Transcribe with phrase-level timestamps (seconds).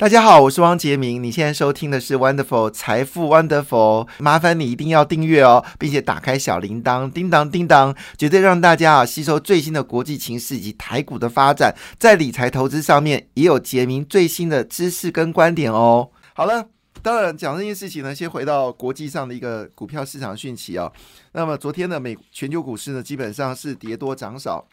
[0.00, 1.22] 大家好，我是汪杰明。
[1.22, 16.08] 你现在收听的是 Wonderful 财富 Wonderful，麻烦你一定要订阅哦，并且打开小铃铛，叮当叮当，绝对让大家啊吸收最新的国际情势以及台股的发展，在理财投资上面也有杰明最新的知识跟观点哦。
[16.32, 16.66] 好了，
[17.02, 20.90] 当然讲这件事情呢，先回到国际上的一个股票市场讯息哦。
[21.32, 24.66] 那么昨天的美全球股市呢，基本上是跌多涨少。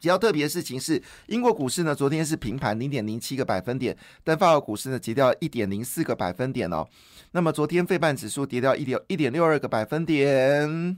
[0.00, 6.86] 比较特别的事情是，英国股市呢昨天是平盘零点零七个百分点，但法国股市呢跌掉一点零四个百分点哦。
[7.32, 10.96] 那么昨天费半指数跌掉一点一点六二个百分点，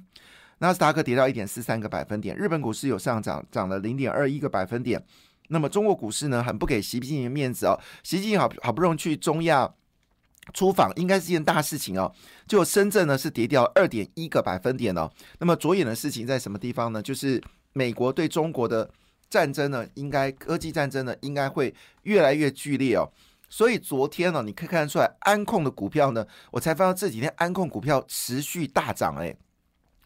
[0.59, 5.03] 纳斯达克跌掉一点四三个百分点，日本股市有上涨，涨了零点二一个百分点。
[5.49, 9.69] 那么中国股市呢，很不给习近平面子哦，习近平好好不容易去中亚
[10.53, 12.13] 出访，应该是件大事情哦。
[12.47, 15.11] 就深圳呢是跌掉二点一个百分点哦。
[15.39, 17.03] 那么着眼的事情在什么地方呢？
[17.03, 18.91] 就是美国对中国的
[19.29, 23.09] 战争呢，应该科技战争呢，应该会越来越剧烈哦。
[23.49, 29.17] 所以昨天呢，你可以看得出来，安控的股票呢，我才发现这几天安控股票持续大涨。
[29.17, 29.37] 诶，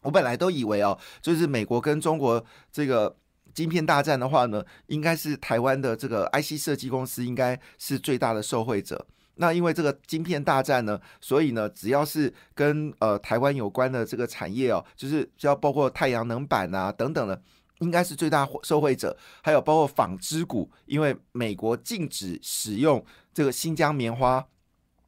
[0.03, 3.15] 我本来都以为哦，就是美国跟中国这个
[3.53, 9.07] 晶片大战的话呢，应该是台湾的这个 IC 设计公司应该是最大的受惠者。
[9.37, 17.43] 那因为这个晶片大战呢，所以呢，只要是跟呃台湾有关的这个产业哦，就是就要包括太阳能板啊等等的，
[17.81, 19.17] 应该是最大受惠者。
[19.43, 24.47] 还有包括纺织股，因为美国禁止使用这个新疆棉花，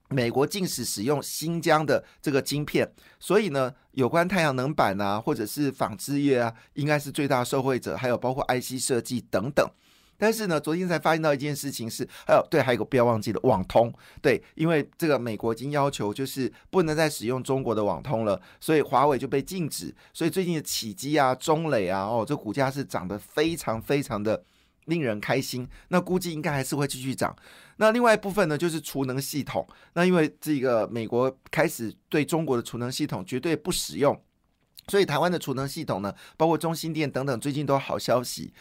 [0.09, 7.97] 美国禁止使用新疆的这个晶片，所以呢，有关太阳能板啊，或者是纺织业啊，应该是最大受惠者。
[7.97, 9.69] 还有包括 IC 设计等等。
[10.19, 19.95] 但是呢，昨天才发现到一件事情是，还有对，还有一个不要忘记的网通，对，因为这个美国已经要求就是不能再使用中国的网通了，所以华为就被禁止。
[20.13, 24.43] 所以最近的起基啊、中磊啊，哦，这股价是涨得非常非常的
[24.87, 25.69] 令人开心。
[25.89, 27.37] 那估计应该还是会继续涨。
[27.77, 29.67] 那另外一部分呢，就是储能系统。
[29.93, 34.19] 那因为这个美国开始对中国的储能系统绝对不使用，
[34.89, 38.55] 所以台湾的储能系统呢，包括中心电等等，最近都好消息。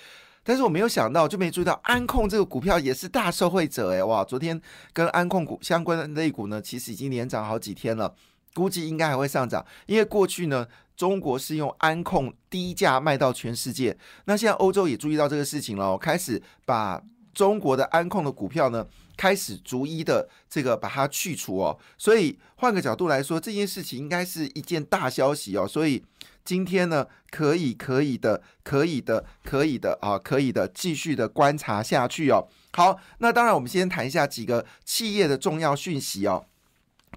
[0.48, 4.24] 但是我没有想到，就没注意到安控这个股票也是大受惠者哎哇！
[4.24, 4.62] 昨天
[4.94, 8.14] 跟安控股相关的类股呢，其实已经连涨好几天了，
[8.54, 9.66] 估计应该还会上涨。
[9.88, 17.02] 因为过去呢，中国是用安控低价卖到全世界，那现在欧洲也注意到这个事情了，开始把
[17.36, 21.78] 中国的安控的股票呢，开始逐一的这个把它去除哦。
[22.00, 25.68] 所以换个角度来说，这件事情应该是一件大消息哦。
[25.68, 26.04] 所以。
[26.46, 32.48] 今天呢，可以可以的，可以的，可以的啊，可以的，继续的观察下去哦。
[32.74, 36.46] 好，那当然，我们先谈一下几个企业的重要讯息哦。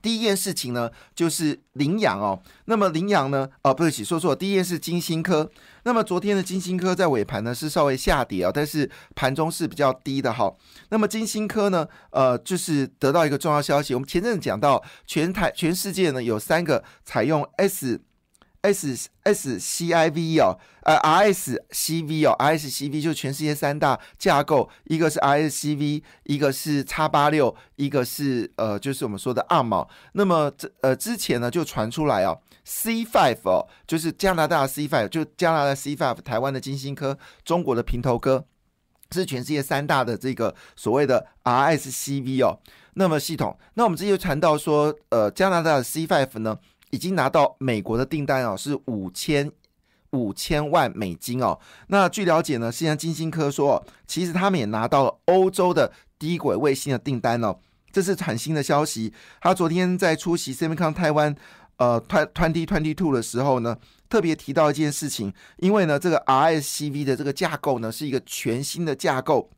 [0.00, 2.40] 第一件事情呢，就是羚羊哦。
[2.66, 5.50] 那么羚羊呢，哦，不起，说错，第一件是金星科。
[5.84, 10.54] 那么昨天的金星科在尾盘呢是稍微下跌啊，但是盘中是比较低的哈。
[10.90, 18.00] 那么金星科呢，呃，就是得到一个重要消息，我们前阵子讲到，全台全世界呢有三个采用 S。
[18.62, 25.42] S S C I V 哦，呃 R S C V 哦，R S C V 就全世界三大架构，一个是 R
[25.42, 29.86] S C V，一个是叉八六，一个是呃，就是我们说的 ARM。
[30.12, 38.44] 那么这呃之前呢就传出来哦，C Five 哦，就是加拿大 C Five，就加拿大 C Five，台湾的金星科，中国的平头哥，
[39.12, 42.58] 是全世界三大的这个所谓的 R S C V 哦。
[42.94, 46.58] 那么系统，那我们之前传到说，呃，加拿大的 C Five 呢？
[46.90, 49.50] 已经拿到美国的订单哦，是五千
[50.10, 51.58] 五千万美金哦。
[51.88, 57.58] 那据了解呢，现在金星科说，其实他们也拿到了欧洲的低轨卫星的订单哦，
[57.92, 59.12] 这是很新的消息。
[59.40, 61.34] 他昨天在出席 Semicon 台湾
[61.76, 63.76] 呃 twenty twenty two 的时候呢，
[64.08, 69.50] 特别提到一件事情，因为呢，这个 RSCV 的这个架构呢，是一个全新的架构。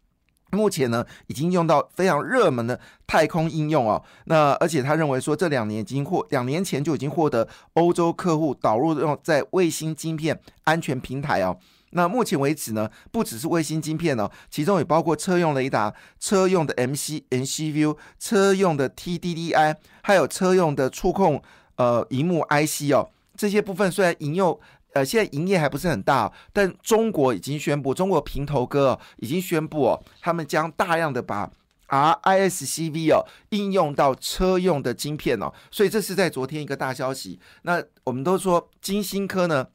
[0.52, 4.02] 目前呢，已经用到非常热门的太空应用哦。
[4.24, 11.56] 那而且他认为说，这两年已经获两年前就已经获得欧洲客户导入用在卫星晶片安全平台哦。
[11.90, 21.42] 那目前为止呢，不只是卫星晶片哦，其中也包括车用雷达、车用的 MC MCU、车用的 TDDI，还有车用的触控
[21.76, 23.10] 呃荧幕 IC 哦。
[23.36, 24.58] 这些部分虽然引用。
[24.92, 31.48] 呃，现在营业还不是很大，但中国已经宣布，中国平头哥已经宣布哦，他们将大量的把
[31.88, 37.38] RISC-V 哦应用到车用的晶片哦，所以这是在昨天一个大消息。
[37.62, 39.66] 那我们都说金星科呢，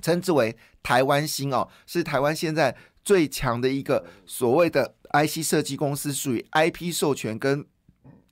[0.00, 7.64] 称之为台湾星哦，是台湾现在最强的一个所谓的 IC 设计公司，属于 IP 授权跟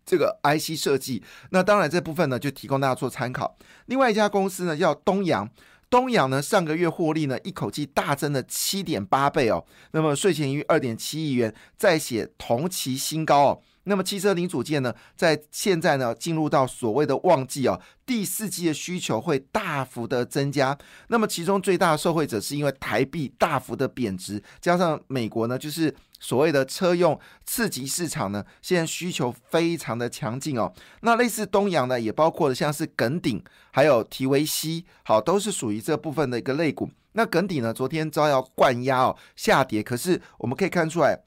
[0.07, 1.23] 这个 IC 设计。
[1.51, 3.57] 那当然这部分呢，就提供大家做参考。
[3.87, 5.49] 另外一家公司呢，叫东阳。
[5.93, 9.63] 东阳呢，上个月获利呢，一口气大增了七点八倍哦。
[9.91, 13.61] 那么税前盈余二点七亿元，再写同期新高哦。
[13.85, 20.77] 那么汽车零组件呢，在现在呢进入到所谓的旺季哦，第四季的需求会大幅的增加。
[21.09, 30.73] 那么其中最大的受惠者是因为台币大幅的贬值，加上美国呢就是所谓的车用刺激市场呢，现在需求非常的强劲哦。
[31.01, 33.43] 那类似东洋呢，也包括了像是耿鼎
[33.73, 36.89] 还有提维西，好都是属于这部分的一个类股。
[37.15, 41.25] 那耿鼎呢，昨天遭要灌压哦下跌，可是我们可以看出来。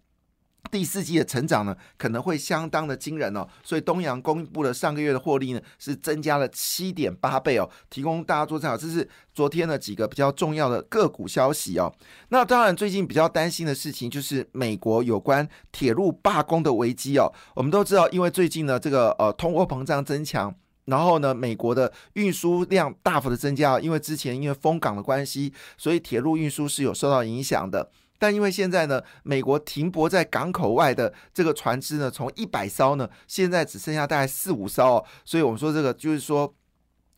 [0.71, 8.75] 第四季的成长呢，可能会相当的惊人哦，所以东阳公布了上个月的获利呢，是增加了七点八倍哦，提供大家做参考。
[8.75, 11.93] 这是昨天的几个比较重要的个股消息哦。
[12.29, 17.31] 那当然，最近比较担心的事情就是美国有关铁路罢工的危机哦。
[17.55, 20.53] 我们都知道，因为最近呢，这个呃通货膨胀增强，
[20.85, 27.91] 然后呢，美国的运输量大幅的增加，因为之前因为封港的关系，所以铁路运输是有受到影响的。
[28.17, 36.53] 但因为现在呢，美国停泊在港口外的这个船只呢，从一百艘呢，现在只剩下大概四五艘，哦所以我们说这个就是说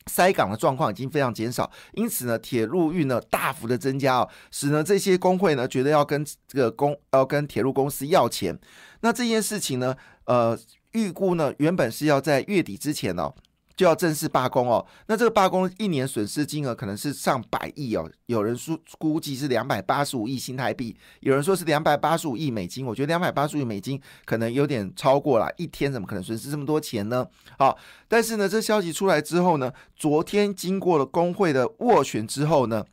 [0.07, 8.57] 塞港的状况已经非常减少，因此呢，铁路运呢大幅的增加哦，使呢这些工会呢觉得要跟这个公要跟铁路公司要钱，
[9.01, 9.95] 那这件事情呢，
[10.25, 10.57] 呃，
[10.93, 13.33] 预估呢原本是要在月底之前呢。
[13.77, 27.27] 就要正式罢工哦，那这个罢工一年损失金额可能是上百亿哦，有人说估计是两百八十五亿新台币，有人说是两百八十五亿美金，我觉得两百八十五亿美金可能有点超过了，一天怎么可能损失这么多钱呢？
[27.59, 27.77] 好，
[28.07, 32.83] 但是呢，这消息出来之后呢，昨天经过了工会的斡旋之后呢，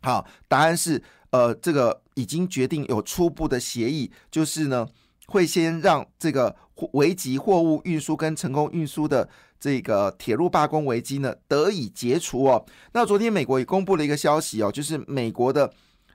[0.00, 4.88] 好，答案是呃，这个已经决定有初步的协议，就是呢。
[5.26, 6.54] 会先让这个
[6.92, 9.26] 危及货物运输跟成功运输的
[9.64, 12.62] 这个铁路罢工危机呢得以解除哦。
[12.92, 15.72] 那昨天美国也公布了一个消息哦，就是美国的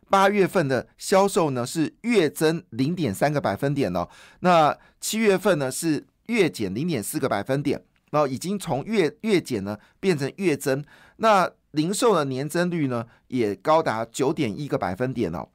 [0.07, 4.07] 八月份的销售呢是月增零点三个百分点哦，
[4.41, 10.85] 那七月份呢是月减零点四个百分点，然后已经从月月减呢变成月增。
[11.17, 15.49] 那零售的年增率呢也高达九点一个百分点哦。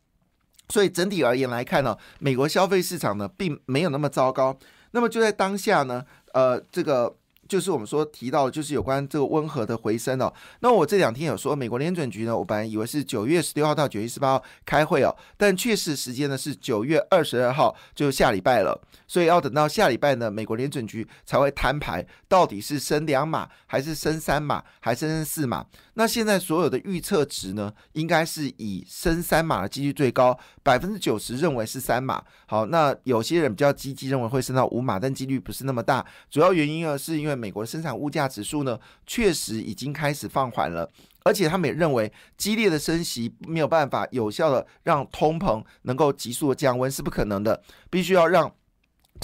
[0.68, 4.58] 所以整体而言来看呢，美国消费市场呢并没有那么糟糕。
[4.90, 7.14] 那么就在当下呢，呃，这个。
[7.48, 10.32] 就是我们说提到的，就是有关这个温和的回升哦。
[10.60, 18.80] 那我这两天有说，美国联准局呢，我本来以为是九月十六号到九月十八号开会哦，但确实时间呢是九月二十二号，就下礼拜了。
[19.06, 25.64] 所以要等到下礼拜呢，美国联准局才会摊牌，到底是升两码，还是升三码，还是升四码？
[25.96, 32.22] 那现在所有的预测值呢，应该是以升三码的几率最高，百分之九十认为是三码。
[32.46, 36.04] 好，那有些人比较积极，认为会升到五码，但几率不是那么大。
[36.30, 40.88] 主要原因呢，是因为美国的生产物价指数呢，确实已经开始放缓了，
[41.22, 48.52] 而且他们也认为激烈的升息没有办法有效的让通膨能够急速的降温是不可能的，必须要让。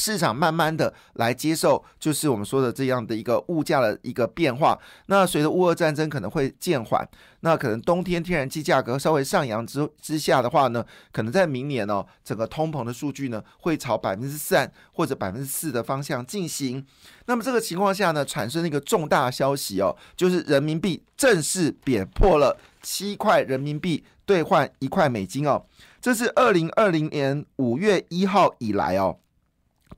[0.01, 4.79] 市场慢慢的来接受，就是我们说的这样的一个物价的一个变化。
[5.07, 7.07] 那随着乌俄战争可能会渐缓，
[7.41, 10.83] 那可能冬天天然气价格稍微上扬之之下的话呢，
[11.13, 16.83] 可能在明年哦，整个通膨的数据呢会朝百分之三或者百分之四的方向进行。
[17.27, 25.67] 那么这个情况下呢，产生了一个重大消息哦，就是人民币正式贬破了七块人民币兑换一块美金哦，
[26.01, 29.19] 这是二零二零年五月一号以来哦。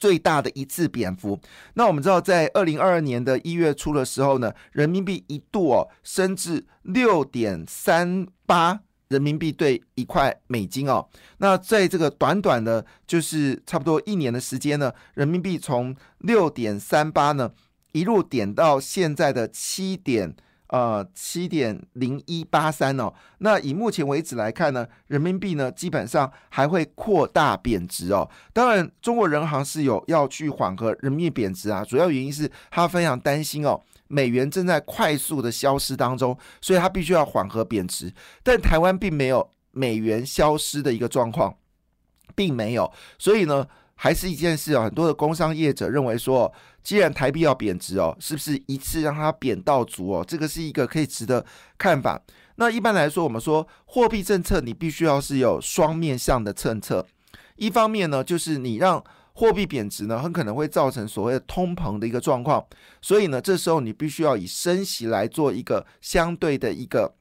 [0.02, 1.38] 最大的一次贬幅。
[1.75, 11.08] 那我们知道，在二零二二年的一月初的时候呢，人民币一度哦升至六点三八人民币兑一块美金哦。
[11.38, 17.53] 那在这个短短的，就是差不多一年的时间呢，人民币从六点三八呢
[17.93, 20.34] 一路点到现在的七点。
[20.72, 23.12] 呃，七点零一八三哦。
[23.38, 28.26] 那以目前为止来看呢，人民币呢基本上还会扩大贬值哦。
[28.55, 38.10] 当然，中国人行是有要去缓和人民币贬值啊，主要原因是他非常担心哦，美元正在快速的消失当中，所以他必须要缓和贬值。
[38.43, 41.55] 但台湾并没有美元消失的一个状况，
[42.34, 43.69] 并没有，所以呢。
[44.02, 50.24] 还是一件事哦，很多的工商业者认为说，既然台币要贬值哦，是不是一次让它贬到足哦？
[50.26, 51.46] 这个是一个可以值得
[51.78, 52.20] 看法。
[52.56, 57.06] 那一般来说，我们说货币政策，你必须要是有双面向的政策。
[57.54, 59.00] 一方面呢，就是你让
[59.34, 62.66] 货币贬值呢，很可能会造成所谓的通膨的一个状况，
[63.00, 67.14] 所以呢，这时候你必须要以升息来做一个相对的一个。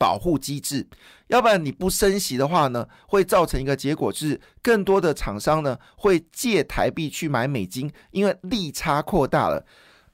[0.00, 0.88] 保护机制，
[1.26, 9.66] 要不然你不升息的话呢，会造成一个结果，就是更多的厂商呢会借台币去买美金，因为利差扩大了。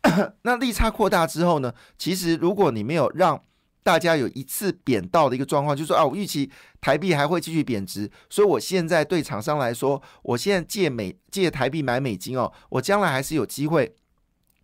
[0.43, 3.41] 那利差扩大之后呢，其实如果你没有让
[3.85, 6.51] 大家有一次贬到的一个状况，就是说啊，我预期
[6.81, 13.95] 台币还会继续贬值，所以我现在对厂商来说，我现在借美借台币买美金哦，我将来还是有机会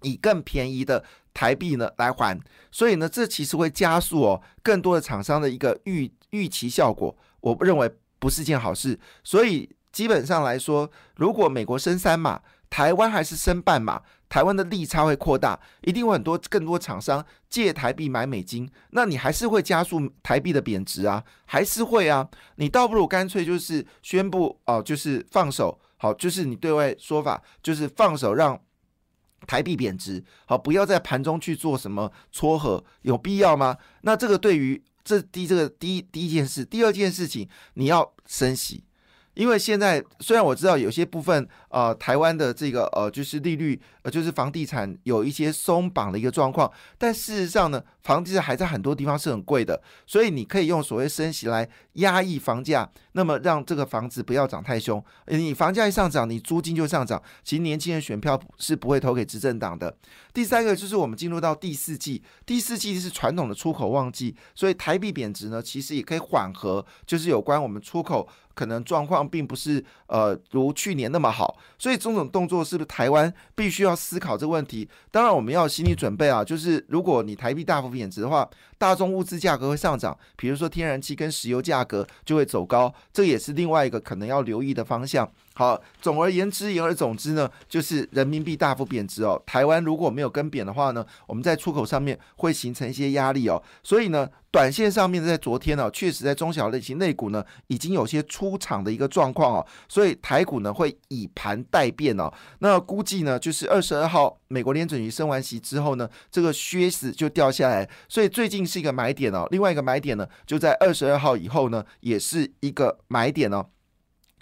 [0.02, 2.38] 以更便宜的台币呢来还，
[2.70, 12.40] 所以呢，这其实会加速哦更多的厂商的一个预预期效果，我认为不是件好事，所以基本上来说，如果美国升三码。
[12.72, 28.58] 台湾还是升半码，台湾的利差会扩大，一定会很多更多厂商借台币买美金，那你还是会加速台币的贬值啊，还是会啊，你倒不如干脆就是宣布哦，就是放手，好，就是你对外说法就是放手让
[29.46, 33.76] 台币贬值，好，不要在盘中去做什么撮合，有必要吗？
[34.02, 38.84] 那这个对于这第这个第一第一件事，第二件事情你要升息。
[39.34, 55.02] 因为现在虽然我知道有些部分呃台湾的这个呃就是利率呃就是房地产有一些松绑的一个状况，但事实上呢，房地产还在很多地方是很贵的，所以你可以用所谓升息来压抑房价，那么让这个房子不要涨太凶。
[55.26, 59.94] 你房价一上涨，你租金就上涨，其实年轻人选票是不会投给执政党的。
[60.32, 68.28] 第三个就是我们进入到第四季，第四季是传统的出口旺季，所以台币贬值呢，其实也可以缓和，就是有关我们出口。
[68.54, 74.86] 可能状况并不是呃如去年那么好，所以这种动作是不是台湾必须要思考这个问题？
[75.10, 85.30] 当然我们要心理准备啊，就是如果你台币大幅贬值的话，大宗物资价格会上涨，比如说天然气跟石油价格就会走高，这也是另外一个可能要留意的方向。
[85.54, 89.40] 好，总而言之，言而总之呢，就是人民币大幅贬值哦。
[89.44, 93.62] 台湾如果没有跟贬的话呢，我们在出口上面会形成一些压力哦。
[93.82, 99.66] 所以呢，短线上面在昨天呢，确实在中小类型类股呢，已经有些出场的一个状况哦。
[99.88, 102.32] 所以台股呢会以盘待变哦。
[102.60, 109.46] 那估计呢，就是二十二号美国联准局升完息之后呢，这个靴子就掉下来，所以最近是一个买点哦。
[109.50, 113.66] 另外一个买点呢，就在二十二号以后呢，也是一个买点哦。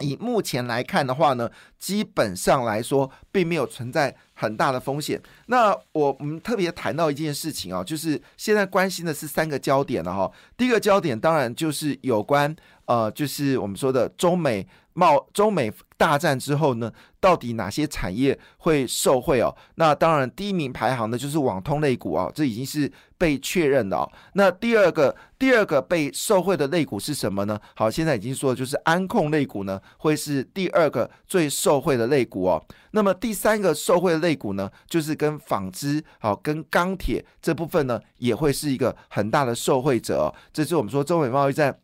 [0.00, 5.20] 以目前来看的话呢，基本上来说并没有存在很大的风险。
[5.46, 10.30] 那我们特别谈到一件事情啊，就是现在关心的是三个焦点了哈。
[10.56, 12.54] 第一个焦点当然就是有关
[12.86, 14.66] 呃，就是我们说的中美。
[15.00, 19.56] 贸中美大战之后呢，到底哪些产业会受惠哦？
[19.76, 24.06] 那当然，第一名排行的就是网通类股啊，这已经是被确认的哦。
[24.34, 27.58] 那第二个，第二个被受惠的类股是什么呢？
[27.74, 32.62] 好，现在已经说就是安控类股呢，会是第二个最受惠的类股哦。
[32.90, 40.34] 那么第三个受惠的类股呢，就是跟纺织好、跟钢铁这部分呢，也会是一个很大的受惠者哦。
[40.52, 41.78] 这是我们说中美贸易战。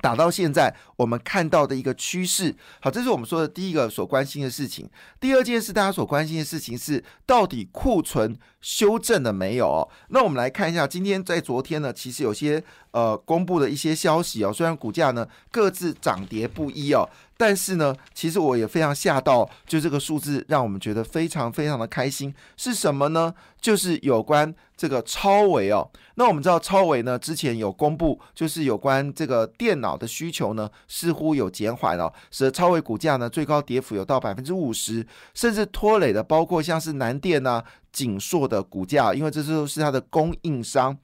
[0.00, 4.88] 打到现在，我们看到的一个趋势，好，这是我们说的第一个所关心的事情。
[5.20, 9.88] 第二件事，大家所关心的事情是，到底库存修正了没有？
[10.08, 17.08] 那我们来看一下，今天在昨天呢，其实有些呃公布的一些消息哦，虽然股价呢各自涨跌不一哦。
[17.40, 22.34] 但是呢，其实我也非常吓到，就这个数字让我们觉得非常非常的开心。
[22.54, 23.34] 是什么呢？
[23.62, 25.90] 就是有关这个超维哦。
[26.16, 40.94] 那我们知道超维呢，之前有公布，就是有关这个电脑的需求呢，似乎有减缓了，使得超维股价呢最高跌幅有到百分之五十，甚至拖累的包括像是南电啊、景硕的股价，因为这都是它的供应商。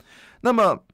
[0.43, 0.85] 那么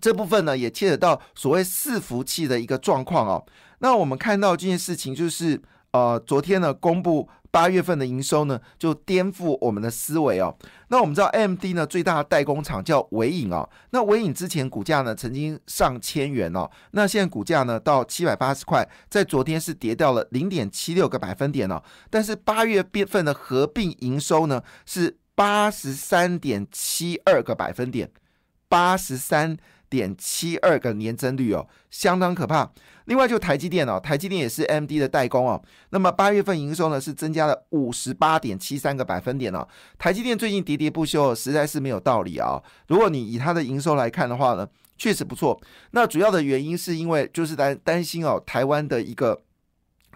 [0.00, 3.44] 这部分呢，也牵扯到所谓伺服器的一个状况哦。
[3.80, 5.60] 那我们看到这件事情，就是
[5.90, 10.56] 呃，昨天呢公布八月份的营收呢，就颠覆我们的思维哦。
[10.88, 13.68] 那我们知道 M D 呢最大的代工厂叫伟影哦。
[13.90, 21.82] 那伟影之前股价呢曾经上千元哦，那现在股价呢到七百八十块，在昨天是跌掉了零点七六个百分点哦。
[22.08, 28.12] 但是八月份的合并营收呢是八十三点七二个百分点，
[28.68, 29.56] 八十三。
[29.90, 32.70] 点七二个年增率哦，相当可怕。
[33.06, 35.60] 另外就台积电哦，台积电也是 M D 的代工哦。
[35.90, 39.66] 那么八月份营收呢是增加了五十八点七三个百分点哦。
[39.98, 42.62] 台积电最近喋喋不休，实在是没有道理啊。
[42.86, 44.66] 如果你以它的营收来看的话呢，
[44.96, 45.60] 确实不错。
[45.90, 49.42] 那主要的原因是因为就是担担心哦，台湾的一个。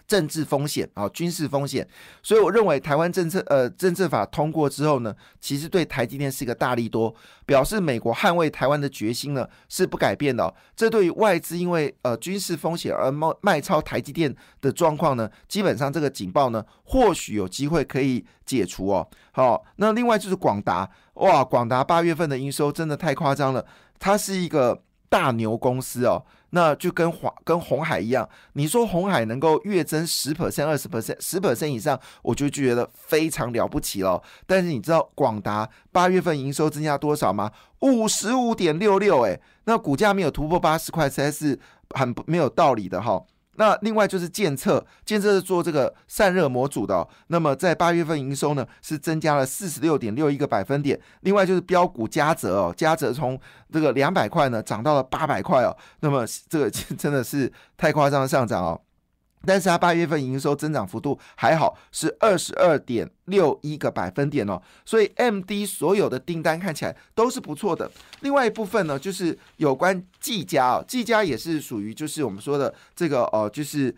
[0.07, 1.87] 政治风险啊，军事风险，
[2.23, 7.15] 所以我认为台湾政策呃政策法通过之后呢，其实对台积电是一个大力多，
[7.47, 10.55] 表示美国捍卫台湾的决心呢是不改变的。
[10.77, 19.09] 这对于外资因为呃军事风险而卖卖超台积电的状况呢，基本上这个警报呢或许有机会可以解除哦。
[19.33, 23.65] 好，那另外就是广达，哇，广达八月份的营收真的太夸张了，
[23.99, 26.25] 它是一个大牛公司哦。
[26.55, 34.23] 那就跟华跟红海一样，你说红海能够月增十 percent、二十 percent、十 percent 以上，我就觉得非常了不起了。
[34.47, 37.51] 但是你知道广达八月份营收增加多少吗？
[37.81, 41.59] 五十五点六六，哎，那股价没有突破八十块，实在是
[41.91, 43.21] 很没有道理的哈。
[43.57, 51.01] 那另外就是建测，建测是做这个散热模组的，那么在八月份营收呢是增加了四十六点六一个百分点。
[51.21, 53.39] 另外就是标股嘉泽哦，嘉泽从
[53.73, 58.81] 这个两百块呢涨到了八百块哦，那么这个 真的是太夸张的上涨哦。
[59.47, 67.91] 但是它八月份营收增长幅度还好，是二十二点六一个百分点哦，所以 M D 所有的订单看起来都是不错的。
[68.21, 73.95] 另外一部分呢，就是有关技嘉哦，技嘉也是属于就是我们说的这个呃，就是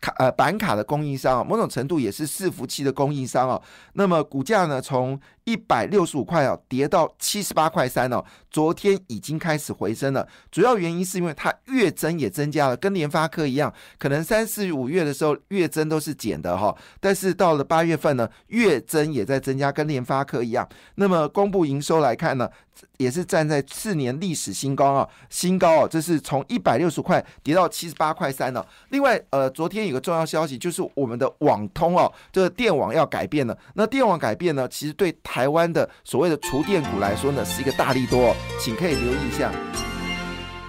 [0.00, 3.60] 卡呃板卡的供应商，某种程度也是伺服器的供应商哦。
[3.94, 8.24] 那么股价呢，从一百六十五块哦，跌到七十八块三哦。
[8.50, 20.68] 昨天已经开始回升了，主要原因是因为它月增也增加了，跟联发科一样，可能三四五月的时候月增都是减的哈，但是到了八月份呢，月增也在增加，跟联发科一样。
[20.96, 22.50] 那么公布营收来看呢，
[22.96, 28.66] 也是站在四年历史新高啊，新高哦，这是从一百六十块跌到七十八块三了。
[28.88, 33.56] 另外，呃，昨天有个重要消息就是我们的网通哦，这个电网要改变了。
[33.74, 38.34] 那电网改变呢，其实对台湾的所谓的厨电股来说呢，是一个大力多。
[38.58, 39.52] 请可以留意一下。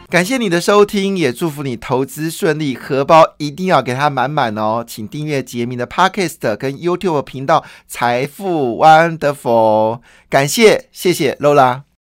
[0.10, 4.84] 感谢你的收听，也祝福你投资顺利，荷包一定要给它满满哦。
[4.86, 9.98] 请订阅杰明的 Podcast 跟 YouTube 频道《财富 Wonderful》。
[10.30, 11.84] 感谢，谢谢 Lola。